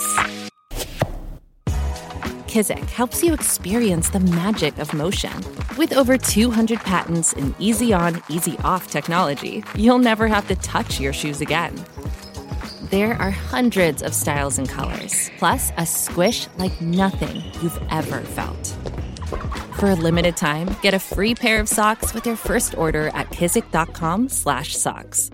Kizik 2.53 2.91
helps 2.91 3.23
you 3.23 3.33
experience 3.33 4.11
the 4.11 4.21
magic 4.21 4.77
of 4.77 4.93
motion. 4.93 5.33
With 5.79 5.97
over 5.97 6.19
200 6.19 6.81
patents 6.81 7.33
and 7.33 7.55
easy 7.59 7.95
on, 7.95 8.23
easy 8.29 8.59
off 8.59 8.89
technology, 8.89 9.65
you'll 9.75 9.99
never 9.99 10.29
have 10.29 10.47
to 10.49 10.57
touch 10.57 11.01
your 11.01 11.15
shoes 11.15 11.41
again. 11.41 11.75
There 12.91 13.15
are 13.15 13.31
hundreds 13.31 14.03
of 14.03 14.15
styles 14.15 14.59
and 14.59 14.69
colors, 14.69 15.31
plus 15.39 15.73
a 15.79 15.87
squish 15.87 16.47
like 16.59 16.79
nothing 16.83 17.43
you've 17.63 17.81
ever 17.89 18.21
felt. 18.21 18.77
For 19.79 19.89
a 19.89 19.95
limited 19.95 20.37
time, 20.37 20.77
get 20.83 20.93
a 20.93 20.99
free 20.99 21.35
pair 21.35 21.59
of 21.59 21.71
socks 21.71 22.13
with 22.13 22.27
your 22.27 22.37
first 22.37 22.77
order 22.77 23.09
at 23.15 23.31
kizik.com/socks. 23.31 25.31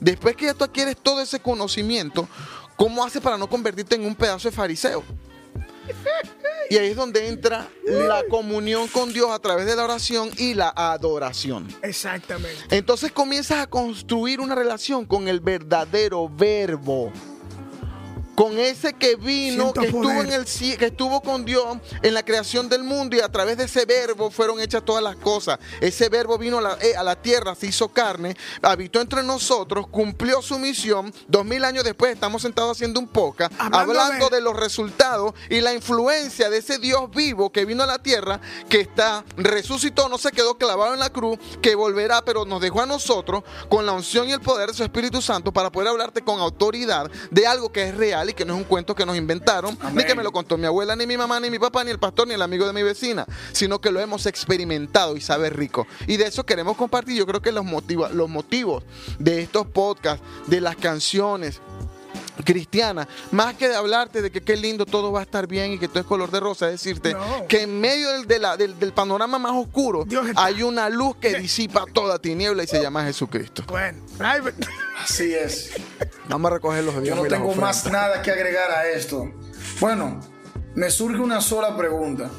Después 0.00 0.36
que 0.36 0.46
ya 0.46 0.54
tú 0.54 0.62
adquieres 0.62 0.96
todo 1.02 1.20
ese 1.20 1.40
conocimiento, 1.40 2.28
¿cómo 2.76 3.04
haces 3.04 3.20
para 3.20 3.36
no 3.36 3.48
convertirte 3.48 3.96
en 3.96 4.06
un 4.06 4.14
pedazo 4.14 4.48
de 4.48 4.54
fariseo? 4.54 5.02
Y 6.70 6.76
ahí 6.76 6.88
es 6.88 6.96
donde 6.96 7.28
entra 7.28 7.68
la 7.86 8.22
comunión 8.28 8.88
con 8.88 9.12
Dios 9.12 9.30
a 9.30 9.38
través 9.38 9.66
de 9.66 9.74
la 9.74 9.84
oración 9.84 10.30
y 10.36 10.54
la 10.54 10.72
adoración. 10.76 11.66
Exactamente. 11.82 12.76
Entonces 12.76 13.10
comienzas 13.10 13.58
a 13.60 13.66
construir 13.66 14.40
una 14.40 14.54
relación 14.54 15.06
con 15.06 15.28
el 15.28 15.40
verdadero 15.40 16.28
verbo. 16.28 17.10
Con 18.38 18.56
ese 18.56 18.92
que 18.92 19.16
vino, 19.16 19.72
Siento 19.72 19.80
que 19.80 19.86
estuvo, 19.88 20.10
en 20.22 20.32
el, 20.32 20.44
que 20.78 20.86
estuvo 20.86 21.20
con 21.22 21.44
Dios 21.44 21.78
en 22.02 22.14
la 22.14 22.24
creación 22.24 22.68
del 22.68 22.84
mundo 22.84 23.16
y 23.16 23.20
a 23.20 23.28
través 23.28 23.56
de 23.58 23.64
ese 23.64 23.84
verbo 23.84 24.30
fueron 24.30 24.60
hechas 24.60 24.84
todas 24.84 25.02
las 25.02 25.16
cosas. 25.16 25.58
Ese 25.80 26.08
verbo 26.08 26.38
vino 26.38 26.58
a 26.58 26.62
la, 26.62 26.78
eh, 26.80 26.94
a 26.96 27.02
la 27.02 27.20
tierra, 27.20 27.56
se 27.56 27.66
hizo 27.66 27.88
carne, 27.88 28.36
habitó 28.62 29.00
entre 29.00 29.24
nosotros, 29.24 29.88
cumplió 29.88 30.40
su 30.40 30.56
misión. 30.60 31.12
Dos 31.26 31.44
mil 31.44 31.64
años 31.64 31.82
después 31.82 32.12
estamos 32.12 32.40
sentados 32.42 32.76
haciendo 32.76 33.00
un 33.00 33.08
poca, 33.08 33.46
Hablando 33.58 33.78
hablando 34.00 34.28
de- 34.28 34.36
de 34.36 34.42
los 34.42 34.56
resultados 34.56 35.34
y 35.50 35.60
la 35.60 35.74
influencia 35.74 36.48
de 36.48 36.58
ese 36.58 36.78
Dios 36.78 37.10
vivo 37.10 37.50
que 37.50 37.64
vino 37.64 37.82
a 37.82 37.86
la 37.86 37.98
tierra, 37.98 38.40
que 38.68 38.78
está, 38.82 39.24
resucitó, 39.36 40.08
no 40.08 40.16
se 40.16 40.30
quedó 40.30 40.56
clavado 40.56 40.94
en 40.94 41.00
la 41.00 41.10
cruz, 41.10 41.38
que 41.60 41.74
volverá, 41.74 42.24
pero 42.24 42.44
nos 42.44 42.60
dejó 42.60 42.82
a 42.82 42.86
nosotros 42.86 43.42
con 43.68 43.84
la 43.84 43.90
unción 43.90 44.28
y 44.28 44.32
el 44.32 44.40
poder 44.40 44.68
de 44.68 44.74
su 44.74 44.84
Espíritu 44.84 45.20
Santo 45.20 45.50
para 45.52 45.72
poder 45.72 45.88
hablarte 45.88 46.22
con 46.22 46.38
autoridad 46.38 47.10
de 47.32 47.44
algo 47.44 47.72
que 47.72 47.88
es 47.88 47.96
real 47.96 48.27
y 48.30 48.34
que 48.34 48.44
no 48.44 48.54
es 48.54 48.58
un 48.58 48.64
cuento 48.64 48.94
que 48.94 49.04
nos 49.06 49.16
inventaron, 49.16 49.78
ni 49.94 50.04
que 50.04 50.14
me 50.14 50.22
lo 50.22 50.32
contó 50.32 50.56
mi 50.56 50.66
abuela, 50.66 50.94
ni 50.96 51.06
mi 51.06 51.16
mamá, 51.16 51.40
ni 51.40 51.50
mi 51.50 51.58
papá, 51.58 51.84
ni 51.84 51.90
el 51.90 51.98
pastor, 51.98 52.28
ni 52.28 52.34
el 52.34 52.42
amigo 52.42 52.66
de 52.66 52.72
mi 52.72 52.82
vecina, 52.82 53.26
sino 53.52 53.80
que 53.80 53.90
lo 53.90 54.00
hemos 54.00 54.26
experimentado 54.26 55.16
y 55.16 55.20
sabe 55.20 55.50
rico. 55.50 55.86
Y 56.06 56.16
de 56.16 56.26
eso 56.26 56.44
queremos 56.44 56.76
compartir. 56.76 57.16
Yo 57.16 57.26
creo 57.26 57.42
que 57.42 57.52
los, 57.52 57.64
motiva- 57.64 58.10
los 58.10 58.28
motivos 58.28 58.84
de 59.18 59.42
estos 59.42 59.66
podcasts, 59.66 60.24
de 60.46 60.60
las 60.60 60.76
canciones, 60.76 61.60
cristiana, 62.44 63.08
más 63.32 63.54
que 63.54 63.68
de 63.68 63.74
hablarte 63.76 64.22
de 64.22 64.30
que 64.30 64.40
qué 64.42 64.56
lindo 64.56 64.86
todo 64.86 65.10
va 65.12 65.20
a 65.20 65.22
estar 65.22 65.46
bien 65.46 65.72
y 65.72 65.78
que 65.78 65.88
todo 65.88 66.00
es 66.00 66.06
color 66.06 66.30
de 66.30 66.40
rosa, 66.40 66.66
es 66.66 66.72
decirte 66.72 67.12
No. 67.14 67.46
que 67.48 67.62
en 67.62 67.80
medio 67.80 68.10
del, 68.12 68.26
de 68.26 68.38
la- 68.38 68.56
del- 68.56 68.78
del 68.78 68.92
panorama 68.92 69.38
más 69.38 69.52
oscuro 69.52 70.04
hay 70.36 70.62
una 70.62 70.88
luz 70.88 71.16
que 71.16 71.38
disipa 71.38 71.84
toda 71.92 72.18
tiniebla 72.18 72.62
y 72.64 72.66
se 72.66 72.80
llama 72.80 73.04
Jesucristo. 73.04 73.62
Bueno. 73.68 73.98
Así 75.02 75.32
es. 75.34 75.70
Vamos 76.28 76.50
a 76.50 76.54
recoger 76.54 76.84
los 76.84 76.94
Yo 77.04 77.14
no 77.14 77.24
tengo 77.24 77.54
más 77.54 77.86
nada 77.90 78.22
que 78.22 78.30
agregar 78.30 78.70
a 78.70 78.88
esto. 78.88 79.30
Bueno, 79.80 80.20
me 80.74 80.90
surge 80.90 81.18
una 81.20 81.40
sola 81.40 81.76
pregunta. 81.76 82.30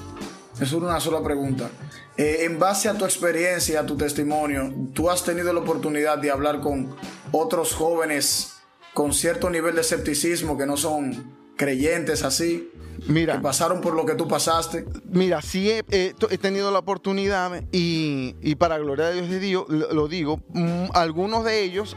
Me 0.60 0.66
surge 0.66 0.86
una 0.86 1.00
sola 1.00 1.24
pregunta. 1.24 1.70
Eh, 2.18 2.40
en 2.42 2.60
base 2.60 2.90
a 2.90 2.94
tu 2.98 3.06
experiencia, 3.06 3.80
a 3.80 3.86
tu 3.86 3.96
testimonio, 3.96 4.74
tú 4.94 5.10
has 5.10 5.24
tenido 5.24 5.54
la 5.54 5.62
oportunidad 5.62 6.18
de 6.18 6.32
hablar 6.32 6.60
con 6.60 6.94
otros 7.32 7.74
jóvenes 7.74 8.59
con 8.94 9.14
cierto 9.14 9.50
nivel 9.50 9.76
de 9.76 9.82
escepticismo 9.82 10.58
que 10.58 10.66
no 10.66 10.78
son 10.78 11.38
creyentes 11.56 12.24
así, 12.24 12.70
que 13.06 13.12
Mira, 13.12 13.42
pasaron 13.42 13.82
por 13.82 13.94
lo 13.94 14.06
que 14.06 14.16
tú 14.16 14.28
pasaste. 14.28 14.86
mira, 15.06 15.42
sí 15.42 15.70
he, 15.70 15.84
he- 15.90 16.14
he 16.30 16.38
tenido 16.38 16.72
la 16.72 16.80
oportunidad 16.80 17.64
y, 17.72 18.36
y 18.42 18.56
para 18.56 18.78
gloria 18.78 19.08
de 19.08 19.16
Dios 19.16 19.30
de 19.30 19.40
Dios, 19.40 19.66
lo, 19.68 19.94
lo 19.94 20.08
digo, 20.08 20.42
mm, 20.54 20.86
algunos 20.94 21.44
de 21.46 21.64
ellos 21.64 21.96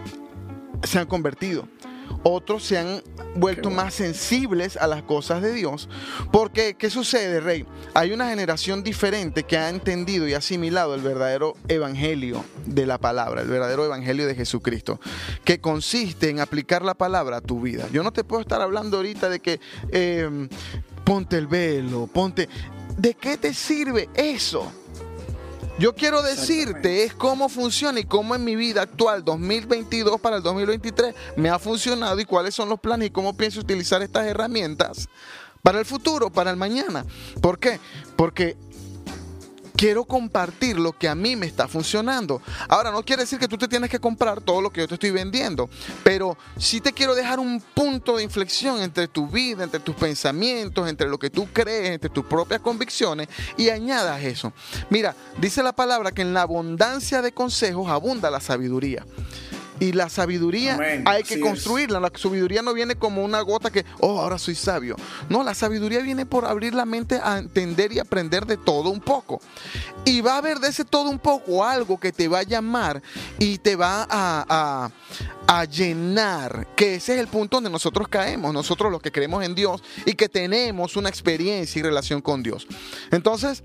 se 0.84 0.98
han 0.98 1.06
convertido. 1.06 1.66
Otros 2.22 2.64
se 2.64 2.78
han 2.78 3.02
vuelto 3.36 3.70
más 3.70 3.94
sensibles 3.94 4.76
a 4.76 4.86
las 4.86 5.02
cosas 5.02 5.42
de 5.42 5.52
Dios. 5.52 5.88
Porque, 6.32 6.74
¿qué 6.74 6.90
sucede, 6.90 7.40
Rey? 7.40 7.66
Hay 7.94 8.12
una 8.12 8.28
generación 8.28 8.82
diferente 8.82 9.42
que 9.44 9.56
ha 9.56 9.68
entendido 9.68 10.28
y 10.28 10.34
asimilado 10.34 10.94
el 10.94 11.02
verdadero 11.02 11.54
evangelio 11.68 12.44
de 12.66 12.86
la 12.86 12.98
palabra, 12.98 13.42
el 13.42 13.48
verdadero 13.48 13.84
evangelio 13.84 14.26
de 14.26 14.34
Jesucristo, 14.34 15.00
que 15.44 15.60
consiste 15.60 16.30
en 16.30 16.40
aplicar 16.40 16.82
la 16.82 16.94
palabra 16.94 17.38
a 17.38 17.40
tu 17.40 17.60
vida. 17.60 17.88
Yo 17.92 18.02
no 18.02 18.12
te 18.12 18.24
puedo 18.24 18.42
estar 18.42 18.60
hablando 18.60 18.98
ahorita 18.98 19.28
de 19.28 19.40
que 19.40 19.60
eh, 19.90 20.48
ponte 21.04 21.38
el 21.38 21.46
velo, 21.46 22.06
ponte... 22.06 22.48
¿De 22.96 23.14
qué 23.14 23.38
te 23.38 23.54
sirve 23.54 24.10
eso? 24.12 24.70
Yo 25.78 25.94
quiero 25.94 26.22
decirte 26.22 27.04
es 27.04 27.14
cómo 27.14 27.48
funciona 27.48 27.98
y 27.98 28.04
cómo 28.04 28.34
en 28.34 28.44
mi 28.44 28.56
vida 28.56 28.82
actual 28.82 29.24
2022 29.24 30.20
para 30.20 30.36
el 30.36 30.42
2023 30.42 31.14
me 31.36 31.48
ha 31.48 31.58
funcionado 31.58 32.20
y 32.20 32.24
cuáles 32.24 32.54
son 32.54 32.68
los 32.68 32.78
planes 32.78 33.08
y 33.08 33.10
cómo 33.10 33.36
pienso 33.36 33.60
utilizar 33.60 34.02
estas 34.02 34.26
herramientas 34.26 35.08
para 35.62 35.78
el 35.78 35.86
futuro, 35.86 36.30
para 36.30 36.50
el 36.50 36.56
mañana. 36.56 37.06
¿Por 37.40 37.58
qué? 37.58 37.80
Porque 38.16 38.56
quiero 39.82 40.04
compartir 40.04 40.78
lo 40.78 40.96
que 40.96 41.08
a 41.08 41.16
mí 41.16 41.34
me 41.34 41.46
está 41.46 41.66
funcionando. 41.66 42.40
Ahora, 42.68 42.92
no 42.92 43.04
quiere 43.04 43.24
decir 43.24 43.40
que 43.40 43.48
tú 43.48 43.58
te 43.58 43.66
tienes 43.66 43.90
que 43.90 43.98
comprar 43.98 44.40
todo 44.40 44.62
lo 44.62 44.70
que 44.70 44.82
yo 44.82 44.86
te 44.86 44.94
estoy 44.94 45.10
vendiendo, 45.10 45.68
pero 46.04 46.38
sí 46.56 46.80
te 46.80 46.92
quiero 46.92 47.16
dejar 47.16 47.40
un 47.40 47.60
punto 47.60 48.16
de 48.16 48.22
inflexión 48.22 48.80
entre 48.80 49.08
tu 49.08 49.26
vida, 49.26 49.64
entre 49.64 49.80
tus 49.80 49.96
pensamientos, 49.96 50.88
entre 50.88 51.08
lo 51.08 51.18
que 51.18 51.30
tú 51.30 51.48
crees, 51.52 51.90
entre 51.90 52.10
tus 52.10 52.24
propias 52.24 52.60
convicciones 52.60 53.26
y 53.56 53.70
añadas 53.70 54.22
eso. 54.22 54.52
Mira, 54.88 55.16
dice 55.38 55.64
la 55.64 55.72
palabra 55.72 56.12
que 56.12 56.22
en 56.22 56.32
la 56.32 56.42
abundancia 56.42 57.20
de 57.20 57.32
consejos 57.32 57.90
abunda 57.90 58.30
la 58.30 58.38
sabiduría. 58.38 59.04
Y 59.82 59.90
la 59.92 60.08
sabiduría 60.08 60.74
Amén. 60.74 61.02
hay 61.06 61.24
que 61.24 61.34
Así 61.34 61.42
construirla. 61.42 61.98
La 61.98 62.12
sabiduría 62.14 62.62
no 62.62 62.72
viene 62.72 62.94
como 62.94 63.24
una 63.24 63.40
gota 63.40 63.70
que, 63.72 63.84
oh, 63.98 64.20
ahora 64.20 64.38
soy 64.38 64.54
sabio. 64.54 64.94
No, 65.28 65.42
la 65.42 65.54
sabiduría 65.54 66.00
viene 66.02 66.24
por 66.24 66.44
abrir 66.44 66.72
la 66.72 66.84
mente 66.84 67.18
a 67.22 67.38
entender 67.38 67.90
y 67.92 67.98
aprender 67.98 68.46
de 68.46 68.56
todo 68.56 68.90
un 68.90 69.00
poco. 69.00 69.40
Y 70.04 70.20
va 70.20 70.34
a 70.34 70.38
haber 70.38 70.58
de 70.60 70.68
ese 70.68 70.84
todo 70.84 71.10
un 71.10 71.18
poco 71.18 71.64
algo 71.64 71.98
que 71.98 72.12
te 72.12 72.28
va 72.28 72.38
a 72.38 72.42
llamar 72.44 73.02
y 73.40 73.58
te 73.58 73.74
va 73.74 74.06
a, 74.08 74.44
a- 74.48 74.90
a 75.48 75.64
llenar. 75.64 76.68
Que 76.76 76.94
ese 76.94 77.14
es 77.14 77.20
el 77.20 77.26
punto 77.26 77.56
donde 77.56 77.70
nosotros 77.70 78.06
caemos. 78.06 78.54
Nosotros 78.54 78.92
los 78.92 79.02
que 79.02 79.10
creemos 79.10 79.44
en 79.44 79.56
Dios 79.56 79.82
y 80.06 80.14
que 80.14 80.28
tenemos 80.28 80.94
una 80.96 81.08
experiencia 81.08 81.80
y 81.80 81.82
relación 81.82 82.20
con 82.22 82.44
Dios. 82.44 82.68
Entonces, 83.10 83.64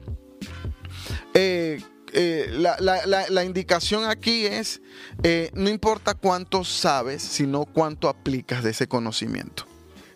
eh, 1.36 1.80
eh, 2.14 2.48
la, 2.52 2.76
la- 2.80 3.06
la- 3.06 3.30
la 3.30 3.44
indicación 3.44 4.06
aquí 4.06 4.46
es, 4.46 4.82
eh, 5.24 5.52
no 5.54 5.70
importa 5.70 6.14
cuánto 6.14 6.64
sabes, 6.64 7.22
sino 7.22 7.66
cuánto 7.66 8.10
aplicas 8.10 8.64
de 8.64 8.72
ese 8.72 8.88
conocimiento. 8.88 9.66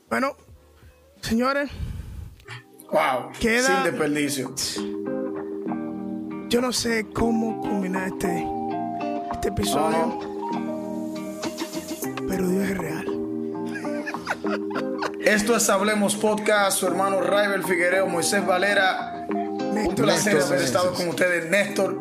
Bueno, 0.10 0.36
señores, 1.22 1.70
Wow. 2.92 3.32
Queda- 3.40 3.68
Sin 3.68 3.84
desperdicio. 3.92 4.54
yo 6.50 6.60
no 6.62 6.74
sé 6.74 7.08
cómo 7.14 7.62
culminar 7.62 8.10
este, 8.10 8.46
este 9.32 9.48
episodio, 9.48 10.20
pero 12.28 12.50
Dios 12.50 12.64
es 12.70 12.78
real. 12.78 13.06
Esto 15.22 15.56
es 15.56 15.70
Hablemos 15.70 16.16
Podcast, 16.16 16.80
su 16.80 16.88
hermano 16.88 17.22
Raibel 17.22 17.64
Figuereo, 17.64 18.08
Moisés 18.08 18.46
Valera. 18.46 19.11
Un 19.72 19.96
placer 19.96 20.36
Néstor 20.36 20.54
haber 20.54 20.66
estado 20.66 20.94
con 20.94 21.08
ustedes, 21.08 21.50
Néstor. 21.50 21.98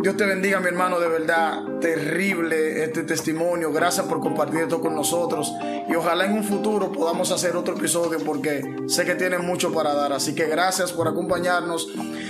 Dios 0.00 0.16
te 0.16 0.26
bendiga, 0.26 0.60
mi 0.60 0.68
hermano, 0.68 1.00
de 1.00 1.08
verdad, 1.08 1.64
terrible 1.80 2.84
este 2.84 3.02
testimonio. 3.02 3.72
Gracias 3.72 4.06
por 4.06 4.20
compartir 4.20 4.60
esto 4.60 4.80
con 4.80 4.94
nosotros. 4.94 5.52
Y 5.88 5.94
ojalá 5.96 6.24
en 6.26 6.34
un 6.34 6.44
futuro 6.44 6.92
podamos 6.92 7.32
hacer 7.32 7.56
otro 7.56 7.76
episodio 7.76 8.20
porque 8.24 8.62
sé 8.86 9.04
que 9.04 9.16
tienen 9.16 9.44
mucho 9.44 9.72
para 9.72 9.94
dar. 9.94 10.12
Así 10.12 10.36
que 10.36 10.46
gracias 10.46 10.92
por 10.92 11.08
acompañarnos. 11.08 11.88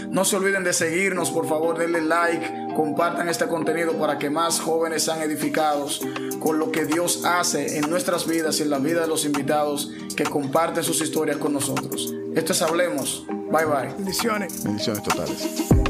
No 0.08 0.24
se 0.24 0.36
olviden 0.36 0.64
de 0.64 0.72
seguirnos, 0.72 1.30
por 1.30 1.46
favor, 1.46 1.76
denle 1.76 2.00
like, 2.00 2.74
compartan 2.74 3.28
este 3.28 3.46
contenido 3.46 3.92
para 3.98 4.18
que 4.18 4.30
más 4.30 4.60
jóvenes 4.60 5.02
sean 5.02 5.20
edificados 5.20 6.00
con 6.40 6.58
lo 6.58 6.70
que 6.70 6.86
Dios 6.86 7.26
hace 7.26 7.76
en 7.76 7.90
nuestras 7.90 8.26
vidas 8.26 8.60
y 8.60 8.62
en 8.62 8.70
la 8.70 8.78
vida 8.78 9.02
de 9.02 9.08
los 9.08 9.26
invitados 9.26 9.90
que 10.16 10.24
comparten 10.24 10.84
sus 10.84 11.02
historias 11.02 11.36
con 11.36 11.52
nosotros. 11.52 12.14
Esto 12.34 12.52
es 12.52 12.62
Hablemos. 12.62 13.26
Bye 13.50 13.64
bye. 13.64 13.92
Bendiciones. 13.96 14.62
Bendiciones 14.62 15.02
totales. 15.02 15.87